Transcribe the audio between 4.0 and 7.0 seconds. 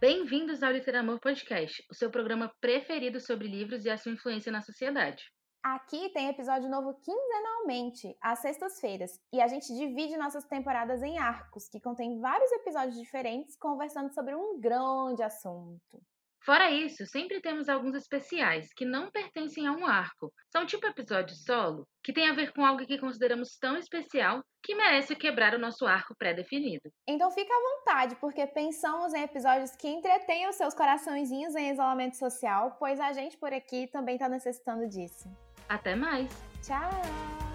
influência na sociedade. Aqui tem episódio novo